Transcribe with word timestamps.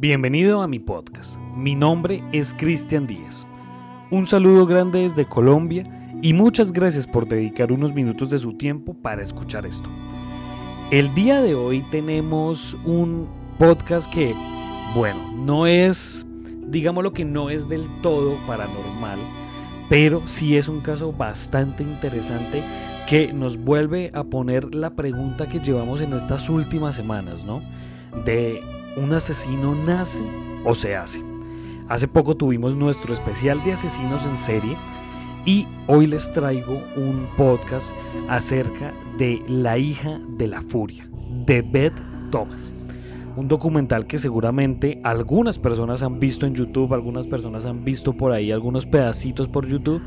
Bienvenido 0.00 0.62
a 0.62 0.66
mi 0.66 0.78
podcast. 0.78 1.36
Mi 1.54 1.74
nombre 1.74 2.24
es 2.32 2.54
Cristian 2.54 3.06
Díaz. 3.06 3.46
Un 4.10 4.26
saludo 4.26 4.64
grande 4.64 5.00
desde 5.00 5.26
Colombia 5.26 5.84
y 6.22 6.32
muchas 6.32 6.72
gracias 6.72 7.06
por 7.06 7.28
dedicar 7.28 7.70
unos 7.70 7.92
minutos 7.92 8.30
de 8.30 8.38
su 8.38 8.54
tiempo 8.54 8.94
para 8.94 9.22
escuchar 9.22 9.66
esto. 9.66 9.90
El 10.90 11.14
día 11.14 11.42
de 11.42 11.54
hoy 11.54 11.82
tenemos 11.90 12.78
un 12.86 13.28
podcast 13.58 14.10
que, 14.10 14.34
bueno, 14.94 15.32
no 15.32 15.66
es, 15.66 16.26
digámoslo 16.68 17.12
que 17.12 17.26
no 17.26 17.50
es 17.50 17.68
del 17.68 17.86
todo 18.00 18.38
paranormal, 18.46 19.18
pero 19.90 20.26
sí 20.26 20.56
es 20.56 20.68
un 20.68 20.80
caso 20.80 21.12
bastante 21.12 21.82
interesante 21.82 22.64
que 23.06 23.34
nos 23.34 23.58
vuelve 23.58 24.12
a 24.14 24.24
poner 24.24 24.74
la 24.74 24.96
pregunta 24.96 25.46
que 25.46 25.58
llevamos 25.58 26.00
en 26.00 26.14
estas 26.14 26.48
últimas 26.48 26.96
semanas, 26.96 27.44
¿no? 27.44 27.60
De 28.24 28.62
un 28.96 29.12
asesino 29.12 29.74
nace 29.74 30.22
o 30.64 30.74
se 30.74 30.96
hace. 30.96 31.22
Hace 31.88 32.08
poco 32.08 32.36
tuvimos 32.36 32.76
nuestro 32.76 33.12
especial 33.12 33.62
de 33.64 33.72
asesinos 33.72 34.24
en 34.24 34.36
serie 34.36 34.76
y 35.44 35.66
hoy 35.86 36.06
les 36.06 36.32
traigo 36.32 36.80
un 36.96 37.28
podcast 37.36 37.92
acerca 38.28 38.92
de 39.18 39.42
La 39.48 39.78
hija 39.78 40.20
de 40.38 40.46
la 40.46 40.62
furia, 40.62 41.08
de 41.46 41.62
Beth 41.62 42.00
Thomas. 42.30 42.74
Un 43.36 43.48
documental 43.48 44.06
que 44.06 44.18
seguramente 44.18 45.00
algunas 45.02 45.58
personas 45.58 46.02
han 46.02 46.20
visto 46.20 46.46
en 46.46 46.54
YouTube, 46.54 46.92
algunas 46.92 47.26
personas 47.26 47.64
han 47.64 47.84
visto 47.84 48.12
por 48.12 48.32
ahí 48.32 48.52
algunos 48.52 48.86
pedacitos 48.86 49.48
por 49.48 49.66
YouTube. 49.66 50.02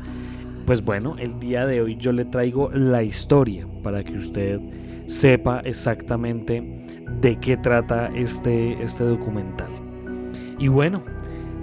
Pues 0.66 0.84
bueno, 0.84 1.16
el 1.18 1.40
día 1.40 1.66
de 1.66 1.82
hoy 1.82 1.96
yo 1.96 2.12
le 2.12 2.24
traigo 2.24 2.70
la 2.70 3.02
historia 3.02 3.66
para 3.82 4.04
que 4.04 4.14
usted 4.14 4.60
sepa 5.06 5.60
exactamente 5.60 6.62
de 7.20 7.36
qué 7.36 7.56
trata 7.56 8.08
este, 8.08 8.82
este 8.82 9.04
documental. 9.04 9.68
Y 10.58 10.68
bueno, 10.68 11.02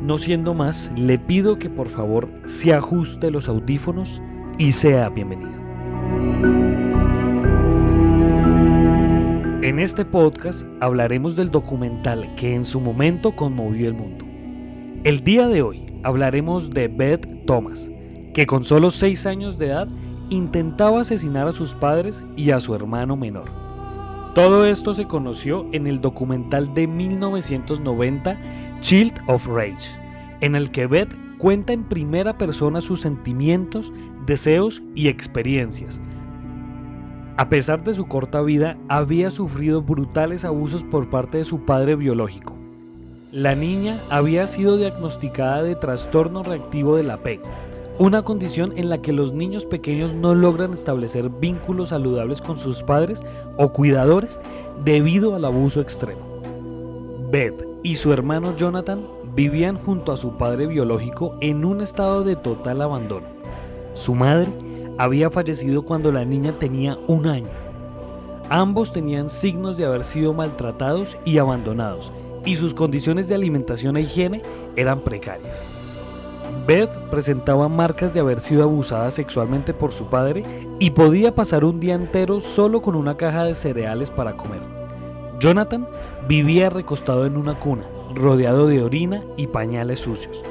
no 0.01 0.17
siendo 0.17 0.53
más, 0.53 0.91
le 0.95 1.19
pido 1.19 1.59
que 1.59 1.69
por 1.69 1.89
favor 1.89 2.29
se 2.45 2.73
ajuste 2.73 3.31
los 3.31 3.47
audífonos 3.47 4.21
y 4.57 4.71
sea 4.71 5.09
bienvenido. 5.09 5.61
En 9.61 9.79
este 9.79 10.05
podcast 10.05 10.65
hablaremos 10.79 11.35
del 11.35 11.51
documental 11.51 12.35
que 12.35 12.55
en 12.55 12.65
su 12.65 12.81
momento 12.81 13.35
conmovió 13.35 13.87
el 13.87 13.93
mundo. 13.93 14.25
El 15.03 15.23
día 15.23 15.47
de 15.47 15.61
hoy 15.61 15.85
hablaremos 16.03 16.71
de 16.71 16.87
Beth 16.87 17.45
Thomas, 17.45 17.89
que 18.33 18.45
con 18.45 18.63
solo 18.63 18.91
6 18.91 19.25
años 19.27 19.57
de 19.57 19.67
edad 19.67 19.87
intentaba 20.31 21.01
asesinar 21.01 21.47
a 21.47 21.51
sus 21.51 21.75
padres 21.75 22.23
y 22.35 22.51
a 22.51 22.59
su 22.59 22.73
hermano 22.73 23.15
menor. 23.15 23.51
Todo 24.33 24.65
esto 24.65 24.93
se 24.93 25.05
conoció 25.05 25.67
en 25.73 25.87
el 25.87 25.99
documental 25.99 26.73
de 26.73 26.87
1990 26.87 28.37
Child 28.79 29.13
of 29.27 29.45
Rage, 29.45 29.89
en 30.39 30.55
el 30.55 30.71
que 30.71 30.87
Beth 30.87 31.13
cuenta 31.37 31.73
en 31.73 31.83
primera 31.83 32.37
persona 32.37 32.79
sus 32.79 33.01
sentimientos, 33.01 33.91
deseos 34.25 34.81
y 34.95 35.09
experiencias. 35.09 35.99
A 37.35 37.49
pesar 37.49 37.83
de 37.83 37.93
su 37.93 38.07
corta 38.07 38.41
vida, 38.41 38.77
había 38.87 39.31
sufrido 39.31 39.81
brutales 39.81 40.45
abusos 40.45 40.85
por 40.85 41.09
parte 41.09 41.39
de 41.39 41.45
su 41.45 41.65
padre 41.65 41.95
biológico. 41.95 42.55
La 43.31 43.55
niña 43.55 43.99
había 44.09 44.47
sido 44.47 44.77
diagnosticada 44.77 45.63
de 45.63 45.75
trastorno 45.75 46.43
reactivo 46.43 46.95
del 46.95 47.11
apego, 47.11 47.49
una 47.99 48.23
condición 48.23 48.73
en 48.77 48.89
la 48.89 49.01
que 49.01 49.13
los 49.13 49.33
niños 49.33 49.65
pequeños 49.65 50.13
no 50.13 50.33
logran 50.33 50.73
establecer 50.73 51.29
vínculos 51.29 51.89
saludables 51.89 52.41
con 52.41 52.57
sus 52.57 52.83
padres 52.83 53.21
o 53.57 53.73
cuidadores 53.73 54.39
debido 54.83 55.35
al 55.35 55.45
abuso 55.45 55.81
extremo. 55.81 56.21
Beth 57.31 57.65
y 57.83 57.95
su 57.95 58.11
hermano 58.11 58.55
Jonathan 58.55 59.07
vivían 59.35 59.77
junto 59.77 60.11
a 60.11 60.17
su 60.17 60.37
padre 60.37 60.67
biológico 60.67 61.37
en 61.41 61.63
un 61.63 61.81
estado 61.81 62.23
de 62.23 62.35
total 62.35 62.81
abandono. 62.81 63.27
Su 63.93 64.15
madre 64.15 64.51
había 64.97 65.29
fallecido 65.29 65.83
cuando 65.83 66.11
la 66.11 66.25
niña 66.25 66.57
tenía 66.59 66.97
un 67.07 67.27
año. 67.27 67.49
Ambos 68.49 68.91
tenían 68.91 69.29
signos 69.29 69.77
de 69.77 69.85
haber 69.85 70.03
sido 70.03 70.33
maltratados 70.33 71.17
y 71.23 71.37
abandonados, 71.37 72.11
y 72.45 72.55
sus 72.55 72.73
condiciones 72.73 73.27
de 73.27 73.35
alimentación 73.35 73.95
e 73.95 74.01
higiene 74.01 74.41
eran 74.75 75.01
precarias. 75.01 75.65
Beth 76.67 76.91
presentaba 77.09 77.67
marcas 77.67 78.13
de 78.13 78.19
haber 78.19 78.39
sido 78.41 78.63
abusada 78.63 79.09
sexualmente 79.11 79.73
por 79.73 79.91
su 79.91 80.07
padre 80.07 80.43
y 80.79 80.91
podía 80.91 81.33
pasar 81.33 81.65
un 81.65 81.79
día 81.79 81.95
entero 81.95 82.39
solo 82.39 82.81
con 82.81 82.95
una 82.95 83.17
caja 83.17 83.43
de 83.43 83.55
cereales 83.55 84.09
para 84.09 84.37
comer. 84.37 84.61
Jonathan 85.39 85.87
vivía 86.27 86.69
recostado 86.69 87.25
en 87.25 87.35
una 87.35 87.57
cuna, 87.57 87.83
rodeado 88.13 88.67
de 88.67 88.83
orina 88.83 89.23
y 89.37 89.47
pañales 89.47 90.01
sucios, 90.01 90.43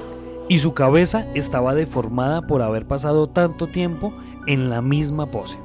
y 0.48 0.58
su 0.58 0.74
cabeza 0.74 1.26
estaba 1.34 1.74
deformada 1.74 2.42
por 2.42 2.60
haber 2.60 2.86
pasado 2.86 3.28
tanto 3.28 3.68
tiempo 3.68 4.12
en 4.46 4.68
la 4.68 4.82
misma 4.82 5.30
pose. 5.30 5.58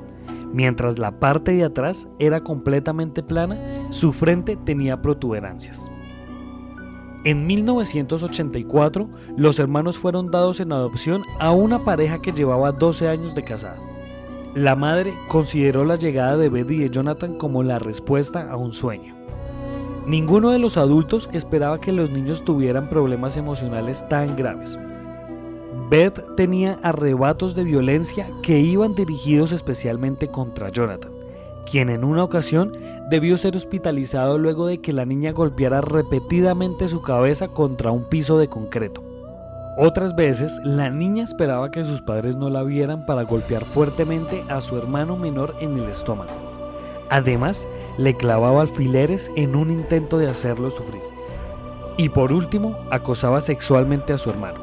Mientras 0.53 0.99
la 0.99 1.19
parte 1.19 1.53
de 1.53 1.63
atrás 1.63 2.07
era 2.19 2.41
completamente 2.41 3.23
plana, 3.23 3.59
su 3.89 4.13
frente 4.13 4.55
tenía 4.55 5.01
protuberancias. 5.01 5.91
En 7.25 7.47
1984, 7.47 9.09
los 9.35 9.57
hermanos 9.57 9.97
fueron 9.97 10.29
dados 10.29 10.59
en 10.59 10.71
adopción 10.71 11.23
a 11.39 11.49
una 11.49 11.83
pareja 11.83 12.21
que 12.21 12.33
llevaba 12.33 12.71
12 12.71 13.07
años 13.07 13.33
de 13.33 13.43
casada. 13.43 13.79
La 14.53 14.75
madre 14.75 15.11
consideró 15.27 15.85
la 15.85 15.95
llegada 15.95 16.37
de 16.37 16.49
Betty 16.49 16.75
y 16.75 16.79
de 16.81 16.91
Jonathan 16.91 17.35
como 17.39 17.63
la 17.63 17.79
respuesta 17.79 18.51
a 18.51 18.57
un 18.57 18.73
sueño. 18.73 19.15
Ninguno 20.05 20.51
de 20.51 20.59
los 20.59 20.77
adultos 20.77 21.27
esperaba 21.33 21.81
que 21.81 21.91
los 21.91 22.11
niños 22.11 22.45
tuvieran 22.45 22.89
problemas 22.91 23.37
emocionales 23.37 24.07
tan 24.07 24.35
graves. 24.35 24.77
Beth 25.89 26.35
tenía 26.35 26.77
arrebatos 26.83 27.55
de 27.55 27.63
violencia 27.63 28.29
que 28.43 28.59
iban 28.59 28.93
dirigidos 28.93 29.51
especialmente 29.51 30.27
contra 30.27 30.69
Jonathan 30.69 31.14
quien 31.65 31.89
en 31.89 32.03
una 32.03 32.23
ocasión 32.23 32.77
debió 33.09 33.37
ser 33.37 33.55
hospitalizado 33.55 34.37
luego 34.37 34.67
de 34.67 34.79
que 34.79 34.93
la 34.93 35.05
niña 35.05 35.31
golpeara 35.31 35.81
repetidamente 35.81 36.87
su 36.87 37.01
cabeza 37.01 37.47
contra 37.49 37.91
un 37.91 38.03
piso 38.05 38.37
de 38.37 38.47
concreto. 38.47 39.03
Otras 39.77 40.15
veces, 40.15 40.59
la 40.63 40.89
niña 40.89 41.25
esperaba 41.25 41.69
que 41.69 41.83
sus 41.83 42.01
padres 42.01 42.37
no 42.37 42.49
la 42.49 42.63
vieran 42.63 43.05
para 43.05 43.23
golpear 43.23 43.65
fuertemente 43.65 44.45
a 44.47 44.61
su 44.61 44.77
hermano 44.77 45.17
menor 45.17 45.55
en 45.59 45.77
el 45.77 45.89
estómago. 45.89 46.31
Además, 47.09 47.67
le 47.97 48.15
clavaba 48.15 48.61
alfileres 48.61 49.29
en 49.35 49.55
un 49.55 49.71
intento 49.71 50.17
de 50.17 50.29
hacerlo 50.29 50.71
sufrir. 50.71 51.01
Y 51.97 52.09
por 52.09 52.31
último, 52.31 52.77
acosaba 52.89 53.41
sexualmente 53.41 54.13
a 54.13 54.17
su 54.17 54.29
hermano. 54.29 54.59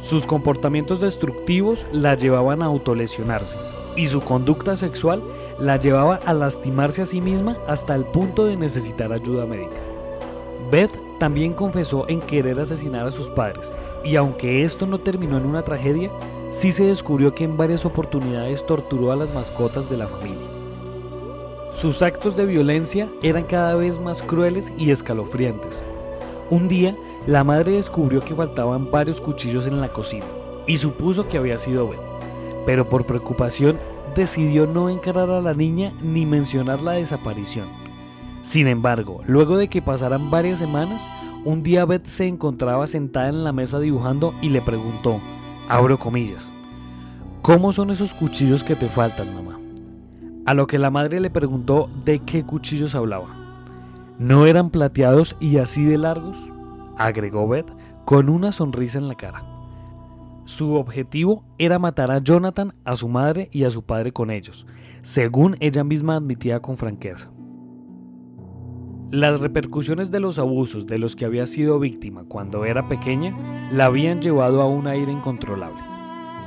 Sus 0.00 0.26
comportamientos 0.26 1.00
destructivos 1.00 1.86
la 1.92 2.14
llevaban 2.14 2.62
a 2.62 2.66
autolesionarse, 2.66 3.58
y 3.96 4.06
su 4.08 4.20
conducta 4.20 4.76
sexual 4.76 5.22
la 5.58 5.76
llevaba 5.76 6.16
a 6.24 6.34
lastimarse 6.34 7.02
a 7.02 7.06
sí 7.06 7.20
misma 7.20 7.56
hasta 7.66 7.94
el 7.94 8.04
punto 8.04 8.44
de 8.44 8.56
necesitar 8.56 9.12
ayuda 9.12 9.46
médica. 9.46 9.80
Beth 10.70 10.96
también 11.18 11.52
confesó 11.52 12.08
en 12.08 12.20
querer 12.20 12.60
asesinar 12.60 13.06
a 13.06 13.10
sus 13.10 13.30
padres, 13.30 13.72
y 14.04 14.16
aunque 14.16 14.64
esto 14.64 14.86
no 14.86 14.98
terminó 14.98 15.36
en 15.36 15.46
una 15.46 15.62
tragedia, 15.62 16.10
sí 16.50 16.72
se 16.72 16.84
descubrió 16.84 17.34
que 17.34 17.44
en 17.44 17.56
varias 17.56 17.84
oportunidades 17.84 18.64
torturó 18.64 19.10
a 19.10 19.16
las 19.16 19.34
mascotas 19.34 19.90
de 19.90 19.96
la 19.96 20.06
familia. 20.06 20.46
Sus 21.74 22.02
actos 22.02 22.36
de 22.36 22.46
violencia 22.46 23.08
eran 23.22 23.44
cada 23.44 23.74
vez 23.74 24.00
más 24.00 24.22
crueles 24.22 24.72
y 24.76 24.90
escalofriantes. 24.90 25.84
Un 26.50 26.68
día, 26.68 26.96
la 27.26 27.44
madre 27.44 27.72
descubrió 27.72 28.20
que 28.20 28.34
faltaban 28.34 28.90
varios 28.90 29.20
cuchillos 29.20 29.66
en 29.66 29.80
la 29.80 29.92
cocina 29.92 30.26
y 30.66 30.78
supuso 30.78 31.28
que 31.28 31.38
había 31.38 31.58
sido 31.58 31.88
Beth 31.88 32.08
pero 32.68 32.86
por 32.86 33.06
preocupación 33.06 33.78
decidió 34.18 34.66
no 34.66 34.88
encarar 34.88 35.30
a 35.30 35.40
la 35.40 35.54
niña 35.54 35.92
ni 36.02 36.26
mencionar 36.26 36.82
la 36.82 36.92
desaparición. 36.92 37.68
Sin 38.42 38.66
embargo, 38.66 39.20
luego 39.26 39.56
de 39.56 39.68
que 39.68 39.80
pasaran 39.80 40.28
varias 40.28 40.58
semanas, 40.58 41.08
un 41.44 41.62
día 41.62 41.84
Beth 41.84 42.06
se 42.06 42.26
encontraba 42.26 42.88
sentada 42.88 43.28
en 43.28 43.44
la 43.44 43.52
mesa 43.52 43.78
dibujando 43.78 44.34
y 44.42 44.48
le 44.48 44.60
preguntó, 44.60 45.20
abro 45.68 46.00
comillas, 46.00 46.52
¿cómo 47.42 47.72
son 47.72 47.90
esos 47.90 48.12
cuchillos 48.12 48.64
que 48.64 48.74
te 48.74 48.88
faltan, 48.88 49.32
mamá? 49.34 49.60
A 50.46 50.54
lo 50.54 50.66
que 50.66 50.78
la 50.78 50.90
madre 50.90 51.20
le 51.20 51.30
preguntó 51.30 51.88
de 52.04 52.18
qué 52.18 52.42
cuchillos 52.42 52.96
hablaba. 52.96 53.36
¿No 54.18 54.46
eran 54.46 54.70
plateados 54.70 55.36
y 55.38 55.58
así 55.58 55.84
de 55.84 55.96
largos? 55.96 56.50
agregó 56.96 57.46
Beth 57.46 57.72
con 58.04 58.28
una 58.28 58.50
sonrisa 58.50 58.98
en 58.98 59.06
la 59.06 59.14
cara. 59.14 59.57
Su 60.48 60.76
objetivo 60.76 61.44
era 61.58 61.78
matar 61.78 62.10
a 62.10 62.20
Jonathan, 62.20 62.72
a 62.86 62.96
su 62.96 63.06
madre 63.06 63.50
y 63.52 63.64
a 63.64 63.70
su 63.70 63.82
padre 63.82 64.12
con 64.12 64.30
ellos, 64.30 64.66
según 65.02 65.58
ella 65.60 65.84
misma 65.84 66.16
admitía 66.16 66.60
con 66.60 66.78
franqueza. 66.78 67.30
Las 69.10 69.42
repercusiones 69.42 70.10
de 70.10 70.20
los 70.20 70.38
abusos 70.38 70.86
de 70.86 70.96
los 70.96 71.16
que 71.16 71.26
había 71.26 71.46
sido 71.46 71.78
víctima 71.78 72.24
cuando 72.26 72.64
era 72.64 72.88
pequeña 72.88 73.36
la 73.70 73.84
habían 73.84 74.22
llevado 74.22 74.62
a 74.62 74.66
un 74.66 74.86
aire 74.86 75.12
incontrolable. 75.12 75.82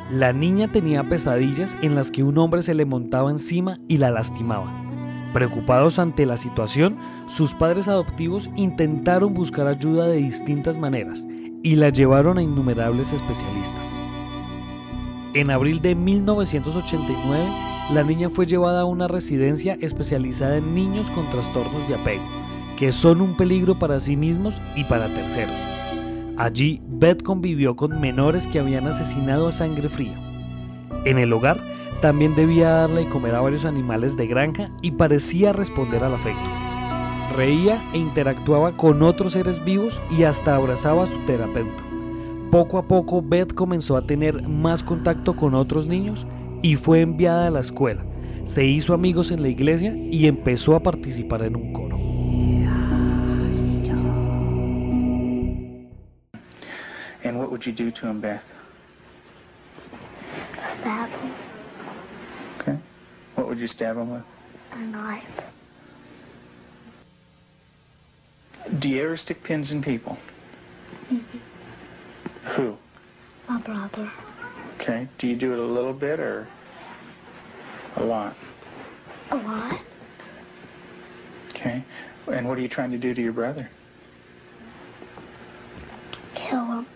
La 0.10 0.34
niña 0.34 0.72
tenía 0.72 1.08
pesadillas 1.08 1.78
en 1.84 1.94
las 1.94 2.10
que 2.10 2.24
un 2.24 2.40
hombre 2.40 2.64
se 2.64 2.74
le 2.74 2.86
montaba 2.86 3.30
encima 3.30 3.78
y 3.88 4.00
la 4.00 4.10
lastimaba. 4.10 4.82
Preocupados 5.32 6.00
ante 6.00 6.26
la 6.26 6.38
situación, 6.38 6.98
sus 7.28 7.54
padres 7.54 7.88
adoptivos 7.88 8.50
intentaron 8.56 9.36
buscar 9.36 9.68
ayuda 9.68 10.08
de 10.08 10.18
distintas 10.18 10.80
maneras 10.80 11.28
y 11.64 11.76
la 11.76 11.90
llevaron 11.90 12.38
a 12.38 12.44
innumerables 12.44 13.14
especialistas. 13.14 13.86
En 15.34 15.50
abril 15.50 15.82
de 15.82 15.96
1989, 15.96 17.50
la 17.92 18.04
niña 18.04 18.30
fue 18.30 18.46
llevada 18.46 18.82
a 18.82 18.86
una 18.86 19.08
residencia 19.08 19.78
especializada 19.82 20.58
en 20.58 20.76
niños 20.76 21.10
con 21.12 21.30
trastornos 21.30 21.88
de 21.88 21.96
apego, 21.96 22.24
que 22.78 22.92
son 22.92 23.22
un 23.22 23.36
peligro 23.36 23.80
para 23.80 24.00
sí 24.00 24.16
mismos 24.16 24.62
y 24.76 24.84
para 24.86 25.14
terceros. 25.14 25.62
Allí, 26.38 26.82
Beth 26.88 27.24
convivió 27.24 27.76
con 27.76 28.00
menores 28.02 28.48
que 28.48 28.60
habían 28.60 28.88
asesinado 28.88 29.48
a 29.48 29.52
sangre 29.52 29.90
fría. 29.90 30.18
En 31.06 31.18
el 31.18 31.32
hogar, 31.34 31.60
también 32.02 32.36
debía 32.36 32.70
darle 32.70 33.04
y 33.04 33.06
comer 33.06 33.36
a 33.36 33.42
varios 33.42 33.66
animales 33.66 34.18
de 34.18 34.28
granja 34.28 34.72
y 34.82 34.92
parecía 34.92 35.54
responder 35.54 36.04
al 36.04 36.16
afecto. 36.16 36.61
Reía 37.36 37.82
e 37.94 37.98
interactuaba 37.98 38.76
con 38.76 39.02
otros 39.02 39.34
seres 39.34 39.64
vivos 39.64 40.02
y 40.10 40.24
hasta 40.24 40.56
abrazaba 40.56 41.04
a 41.04 41.08
su 41.08 41.18
terapeuta. 41.26 41.84
Poco 42.52 42.78
a 42.78 42.88
poco 42.88 43.22
Beth 43.22 43.54
comenzó 43.54 43.96
a 43.96 44.06
tener 44.06 44.48
más 44.48 44.84
contacto 44.84 45.36
con 45.36 45.54
otros 45.54 45.88
niños 45.88 46.28
y 46.62 46.76
fue 46.76 47.02
enviada 47.02 47.48
a 47.48 47.50
la 47.50 47.62
escuela. 47.62 48.04
Se 48.44 48.66
hizo 48.66 48.94
amigos 48.94 49.32
en 49.32 49.42
la 49.42 49.48
iglesia 49.48 49.96
y 49.96 50.28
empezó 50.28 50.76
a 50.76 50.84
participar 50.84 51.44
en 51.44 51.56
un 51.56 51.72
coro. 51.72 51.98
And 57.24 57.38
what 57.38 57.50
would 57.50 57.62
you 57.66 57.72
do 57.72 57.92
to 57.92 58.08
him, 58.08 58.20
Beth? 58.20 58.42
Stab 60.82 61.10
him 61.10 61.32
Okay. 62.60 62.78
What 63.36 63.48
would 63.48 63.60
you 63.60 63.68
stab 63.68 63.96
him 63.96 64.12
with? 64.12 64.24
a 64.74 64.80
knife. 64.80 65.51
Do 68.82 68.88
you 68.88 69.04
ever 69.04 69.16
stick 69.16 69.44
pins 69.44 69.72
in 69.72 69.84
people? 69.84 70.18
Mm-hmm. 71.12 71.38
Who? 72.56 72.76
My 73.48 73.62
brother. 73.62 74.12
Okay. 74.76 75.08
Do 75.20 75.28
you 75.28 75.36
do 75.38 75.54
it 75.54 75.60
a 75.60 75.66
little 75.66 75.94
bit 75.94 76.20
or 76.20 76.48
a 77.98 78.04
lot? 78.04 78.36
A 79.30 79.36
lot. 79.36 79.80
Okay. 81.52 81.86
And 82.32 82.48
what 82.48 82.58
are 82.58 82.62
you 82.62 82.70
trying 82.70 82.90
to 82.90 82.98
do 82.98 83.14
to 83.14 83.22
your 83.22 83.34
brother? 83.34 83.70
Kill 86.34 86.66
him. 86.66 86.88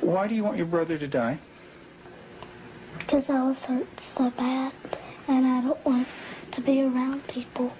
Why 0.00 0.28
do 0.28 0.36
you 0.36 0.44
want 0.44 0.58
your 0.58 0.66
brother 0.66 0.96
to 0.96 1.08
die? 1.08 1.40
Because 2.98 3.24
I 3.28 3.42
was 3.42 3.56
hurt 3.66 3.86
so 4.16 4.30
bad. 4.36 4.72
And 5.26 5.44
I 5.44 5.60
don't 5.60 5.84
want 5.84 6.06
to 6.52 6.60
be 6.60 6.82
around 6.82 7.22
people. 7.26 7.72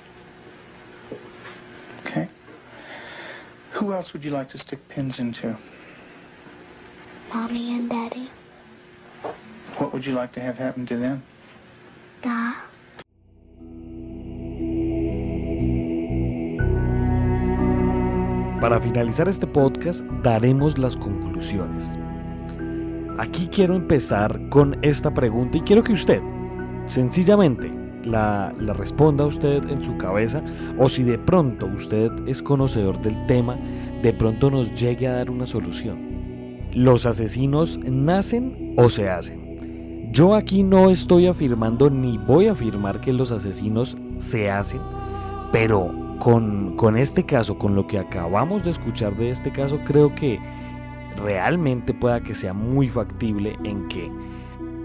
Who 3.82 3.92
else 3.92 4.12
would 4.12 4.22
you 4.22 4.30
like 4.30 4.48
to 4.50 4.58
stick 4.58 4.78
pins 4.88 5.18
into? 5.18 5.58
Mommy 7.34 7.74
and 7.74 7.90
Daddy. 7.90 8.30
What 9.76 9.92
would 9.92 10.06
you 10.06 10.12
like 10.14 10.32
to 10.34 10.40
have 10.40 10.56
happen 10.56 10.86
to 10.86 10.96
them? 10.96 11.24
Die. 12.22 12.54
Para 18.60 18.78
finalizar 18.80 19.28
este 19.28 19.48
podcast 19.48 20.04
daremos 20.22 20.78
las 20.78 20.96
conclusiones. 20.96 21.98
Aquí 23.18 23.48
quiero 23.48 23.74
empezar 23.74 24.48
con 24.48 24.78
esta 24.82 25.12
pregunta 25.12 25.58
y 25.58 25.62
quiero 25.62 25.82
que 25.82 25.94
usted 25.94 26.22
sencillamente 26.86 27.81
la, 28.04 28.54
la 28.58 28.72
responda 28.72 29.26
usted 29.26 29.68
en 29.68 29.82
su 29.82 29.96
cabeza 29.96 30.42
o 30.78 30.88
si 30.88 31.02
de 31.02 31.18
pronto 31.18 31.66
usted 31.66 32.10
es 32.26 32.42
conocedor 32.42 33.00
del 33.02 33.26
tema, 33.26 33.56
de 34.02 34.12
pronto 34.12 34.50
nos 34.50 34.74
llegue 34.74 35.08
a 35.08 35.14
dar 35.14 35.30
una 35.30 35.46
solución. 35.46 36.12
¿Los 36.72 37.06
asesinos 37.06 37.78
nacen 37.78 38.74
o 38.76 38.88
se 38.88 39.08
hacen? 39.08 40.10
Yo 40.12 40.34
aquí 40.34 40.62
no 40.62 40.90
estoy 40.90 41.26
afirmando 41.26 41.88
ni 41.88 42.18
voy 42.18 42.46
a 42.46 42.52
afirmar 42.52 43.00
que 43.00 43.12
los 43.12 43.32
asesinos 43.32 43.96
se 44.18 44.50
hacen, 44.50 44.80
pero 45.52 45.90
con, 46.18 46.76
con 46.76 46.96
este 46.96 47.24
caso, 47.24 47.58
con 47.58 47.74
lo 47.74 47.86
que 47.86 47.98
acabamos 47.98 48.62
de 48.62 48.70
escuchar 48.70 49.16
de 49.16 49.30
este 49.30 49.50
caso, 49.50 49.80
creo 49.84 50.14
que 50.14 50.38
realmente 51.16 51.94
pueda 51.94 52.22
que 52.22 52.34
sea 52.34 52.52
muy 52.52 52.88
factible 52.88 53.58
en 53.64 53.88
que 53.88 54.10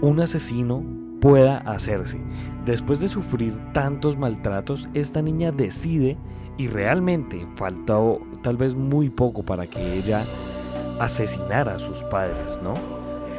un 0.00 0.20
asesino 0.20 0.82
pueda 1.20 1.58
hacerse. 1.58 2.20
Después 2.64 3.00
de 3.00 3.08
sufrir 3.08 3.54
tantos 3.72 4.16
maltratos, 4.16 4.88
esta 4.94 5.22
niña 5.22 5.52
decide 5.52 6.16
y 6.56 6.68
realmente 6.68 7.46
faltó 7.56 8.20
tal 8.42 8.56
vez 8.56 8.74
muy 8.74 9.10
poco 9.10 9.42
para 9.42 9.66
que 9.66 9.98
ella 9.98 10.24
asesinara 10.98 11.76
a 11.76 11.78
sus 11.78 12.02
padres, 12.04 12.60
¿no? 12.62 12.74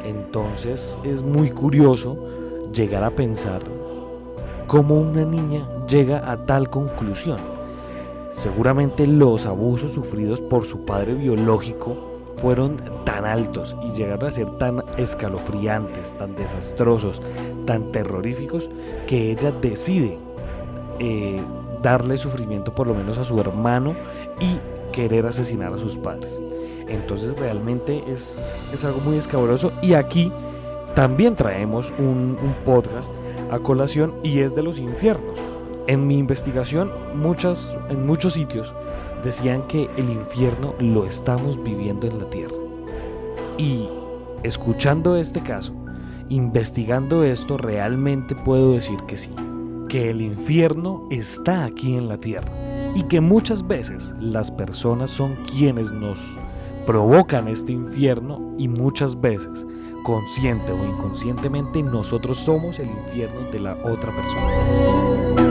Entonces 0.04 0.98
es 1.04 1.22
muy 1.22 1.50
curioso 1.50 2.16
llegar 2.72 3.04
a 3.04 3.10
pensar 3.10 3.62
cómo 4.66 4.94
una 4.94 5.24
niña 5.24 5.66
llega 5.86 6.30
a 6.30 6.46
tal 6.46 6.70
conclusión. 6.70 7.38
Seguramente 8.32 9.06
los 9.06 9.44
abusos 9.44 9.92
sufridos 9.92 10.40
por 10.40 10.64
su 10.64 10.84
padre 10.84 11.14
biológico 11.14 11.96
fueron 12.36 12.78
tan 13.04 13.24
altos 13.26 13.76
y 13.82 13.90
llegaron 13.90 14.28
a 14.28 14.32
ser 14.32 14.48
tan 14.56 14.79
escalofriantes, 14.96 16.16
tan 16.16 16.34
desastrosos, 16.34 17.20
tan 17.66 17.92
terroríficos, 17.92 18.70
que 19.06 19.32
ella 19.32 19.52
decide 19.52 20.18
eh, 20.98 21.40
darle 21.82 22.16
sufrimiento 22.16 22.74
por 22.74 22.86
lo 22.86 22.94
menos 22.94 23.18
a 23.18 23.24
su 23.24 23.38
hermano 23.40 23.94
y 24.40 24.58
querer 24.92 25.26
asesinar 25.26 25.72
a 25.72 25.78
sus 25.78 25.96
padres. 25.96 26.40
Entonces 26.88 27.38
realmente 27.38 28.02
es, 28.08 28.62
es 28.72 28.84
algo 28.84 29.00
muy 29.00 29.16
escabroso 29.16 29.72
y 29.80 29.94
aquí 29.94 30.32
también 30.94 31.36
traemos 31.36 31.92
un, 31.98 32.36
un 32.42 32.54
podcast 32.64 33.12
a 33.50 33.58
colación 33.60 34.14
y 34.22 34.40
es 34.40 34.54
de 34.54 34.62
los 34.62 34.78
infiernos. 34.78 35.38
En 35.86 36.06
mi 36.06 36.18
investigación, 36.18 36.90
muchas, 37.14 37.76
en 37.88 38.06
muchos 38.06 38.34
sitios 38.34 38.74
decían 39.24 39.62
que 39.66 39.88
el 39.96 40.10
infierno 40.10 40.74
lo 40.78 41.06
estamos 41.06 41.62
viviendo 41.62 42.06
en 42.06 42.18
la 42.18 42.30
tierra. 42.30 42.56
Y 43.58 43.88
escuchando 44.42 45.16
este 45.16 45.40
caso, 45.40 45.74
investigando 46.28 47.24
esto, 47.24 47.56
realmente 47.56 48.34
puedo 48.34 48.72
decir 48.72 48.98
que 49.06 49.16
sí, 49.16 49.30
que 49.88 50.10
el 50.10 50.20
infierno 50.20 51.06
está 51.10 51.64
aquí 51.64 51.96
en 51.96 52.08
la 52.08 52.18
tierra 52.18 52.50
y 52.94 53.02
que 53.04 53.20
muchas 53.20 53.66
veces 53.66 54.14
las 54.20 54.50
personas 54.50 55.10
son 55.10 55.34
quienes 55.46 55.90
nos 55.90 56.38
provocan 56.86 57.48
este 57.48 57.72
infierno 57.72 58.54
y 58.58 58.68
muchas 58.68 59.20
veces, 59.20 59.66
consciente 60.04 60.72
o 60.72 60.84
inconscientemente, 60.84 61.82
nosotros 61.82 62.38
somos 62.38 62.78
el 62.78 62.88
infierno 62.88 63.50
de 63.50 63.60
la 63.60 63.74
otra 63.84 64.12
persona. 64.12 65.50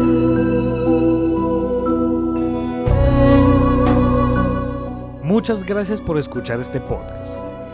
Muchas 5.24 5.64
gracias 5.64 6.02
por 6.02 6.18
escuchar 6.18 6.60
este 6.60 6.82
podcast. 6.82 7.49